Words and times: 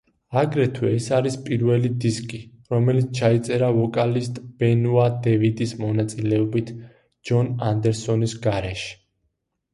აგრეთვე 0.41 0.87
ეს 0.99 1.09
არის 1.17 1.35
პირველი 1.49 1.91
დისკი, 2.05 2.39
რომელიც 2.75 3.11
ჩაიწერა 3.19 3.69
ვოკალისტ 3.75 4.41
ბენუა 4.63 5.05
დევიდის 5.29 5.75
მონაწილეობით, 5.85 6.75
ჯონ 7.31 7.55
ანდერსონის 7.71 8.37
გარეშე. 8.49 8.93